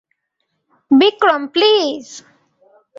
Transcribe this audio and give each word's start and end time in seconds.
Vikram, 0.91 1.41
please! 1.53 2.05